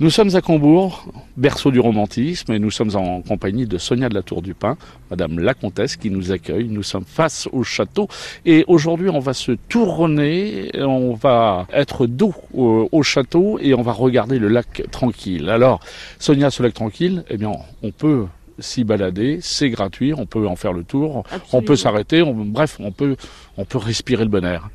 [0.00, 1.06] Nous sommes à Combourg,
[1.36, 4.76] berceau du romantisme, et nous sommes en compagnie de Sonia de la Tour du Pin,
[5.08, 6.66] Madame la Comtesse, qui nous accueille.
[6.68, 8.08] Nous sommes face au château,
[8.44, 13.92] et aujourd'hui on va se tourner, on va être dos au, château, et on va
[13.92, 15.48] regarder le lac tranquille.
[15.48, 15.78] Alors,
[16.18, 17.52] Sonia, ce lac tranquille, eh bien,
[17.84, 18.26] on peut
[18.58, 21.22] s'y balader, c'est gratuit, on peut en faire le tour,
[21.52, 23.14] on peut s'arrêter, bref, on peut,
[23.56, 24.70] on peut respirer le bon air.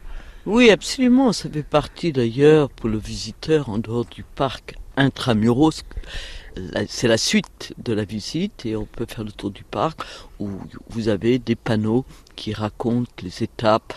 [0.46, 1.34] Oui, absolument.
[1.34, 5.84] Ça fait partie d'ailleurs pour le visiteur en dehors du parc intramuros.
[6.88, 10.02] C'est la suite de la visite et on peut faire le tour du parc
[10.40, 10.50] où
[10.90, 13.94] vous avez des panneaux qui racontent les étapes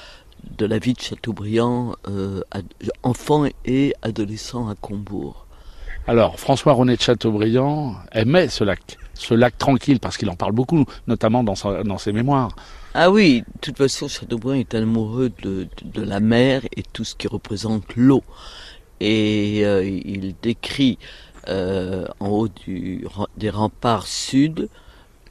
[0.59, 2.43] de la vie de Chateaubriand, euh,
[3.03, 5.47] enfant et adolescent à Combourg.
[6.09, 10.85] Alors, François-René de Chateaubriand aimait ce lac, ce lac tranquille, parce qu'il en parle beaucoup,
[11.07, 12.57] notamment dans, dans, ses mémoires.
[12.95, 17.15] Ah oui, de toute façon, Chateaubriand est amoureux de, de la mer et tout ce
[17.15, 18.25] qui représente l'eau
[19.03, 20.97] et euh, il décrit
[21.49, 23.05] euh, en haut du,
[23.37, 24.69] des remparts sud,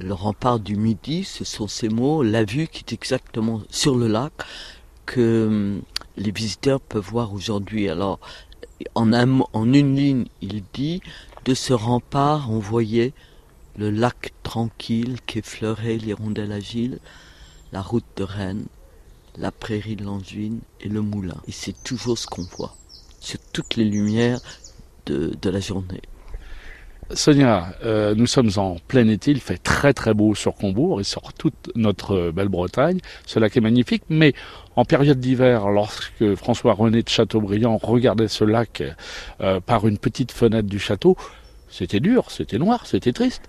[0.01, 4.07] le rempart du midi, ce sont ces mots, la vue qui est exactement sur le
[4.07, 4.33] lac
[5.05, 5.81] que hum,
[6.17, 7.87] les visiteurs peuvent voir aujourd'hui.
[7.87, 8.19] Alors,
[8.95, 11.01] en, en une ligne, il dit,
[11.45, 13.13] de ce rempart, on voyait
[13.77, 16.99] le lac tranquille qu'effleuraient l'hirondelle agile,
[17.71, 18.65] la route de Rennes,
[19.37, 21.37] la prairie de Langevin et le moulin.
[21.47, 22.75] Et c'est toujours ce qu'on voit
[23.21, 24.41] sur toutes les lumières
[25.05, 26.01] de, la journée.
[27.13, 31.03] Sonia, euh, nous sommes en plein été, il fait très très beau sur Combourg et
[31.03, 32.99] sur toute notre belle Bretagne.
[33.25, 34.33] Ce lac est magnifique, mais
[34.75, 38.83] en période d'hiver, lorsque François-René de Chateaubriand regardait ce lac
[39.41, 41.17] euh, par une petite fenêtre du château,
[41.69, 43.43] c'était dur, c'était noir, c'était triste.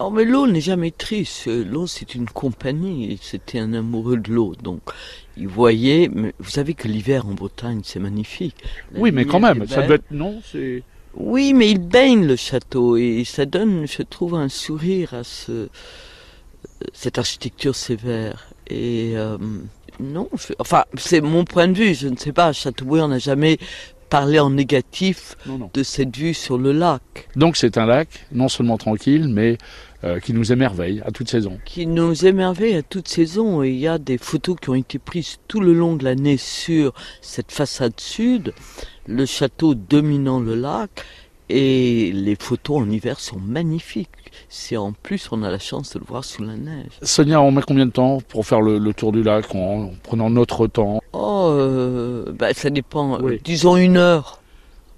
[0.00, 1.46] Oh, mais l'eau n'est jamais triste.
[1.46, 3.18] L'eau, c'est une compagnie.
[3.20, 4.54] C'était un amoureux de l'eau.
[4.62, 4.80] Donc,
[5.36, 6.08] il voyait.
[6.12, 8.54] Mais vous savez que l'hiver en Bretagne, c'est magnifique.
[8.94, 10.10] oui, mais quand même, ça doit être.
[10.10, 10.84] Non, c'est.
[11.14, 15.68] Oui, mais il baigne le château et ça donne, je trouve, un sourire à ce,
[16.92, 18.50] cette architecture sévère.
[18.68, 19.36] Et euh,
[19.98, 20.28] non,
[20.60, 21.94] enfin, c'est mon point de vue.
[21.94, 22.52] Je ne sais pas.
[22.52, 23.58] Châteaubriand n'a jamais
[24.08, 25.36] parlé en négatif
[25.74, 27.28] de cette vue sur le lac.
[27.36, 29.58] Donc c'est un lac non seulement tranquille, mais
[30.04, 31.58] euh, qui nous émerveille à toute saison.
[31.64, 33.62] Qui nous émerveille à toute saison.
[33.64, 36.36] Et il y a des photos qui ont été prises tout le long de l'année
[36.36, 38.52] sur cette façade sud,
[39.06, 41.04] le château dominant le lac.
[41.48, 44.08] Et les photos en hiver sont magnifiques.
[44.48, 46.90] C'est en plus, on a la chance de le voir sous la neige.
[47.02, 50.66] Sonia, on met combien de temps pour faire le, tour du lac en, prenant notre
[50.66, 53.18] temps Oh, euh, bah, ça dépend.
[53.44, 54.42] Disons une heure.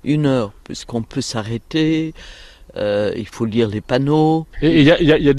[0.02, 2.14] Une heure, puisqu'on peut s'arrêter.
[2.76, 4.46] Euh, il faut lire les panneaux.
[4.62, 5.32] Et il y a, y, a,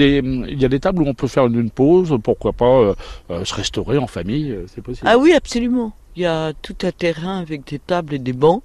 [0.70, 2.96] des tables où on peut faire une, pause, pourquoi pas euh,
[3.30, 5.08] euh, se restaurer en famille, c'est possible.
[5.10, 5.94] Ah oui, absolument.
[6.16, 8.64] Il y a tout un terrain avec des tables et des bancs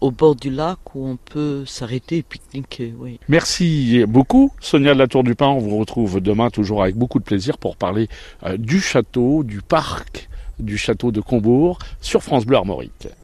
[0.00, 2.94] au bord du lac où on peut s'arrêter et pique-niquer.
[2.98, 3.18] Oui.
[3.28, 5.48] Merci beaucoup, Sonia de la Tour du Pin.
[5.48, 8.08] On vous retrouve demain toujours avec beaucoup de plaisir pour parler
[8.58, 13.08] du château, du parc, du château de Combourg sur France Bleu Armorique.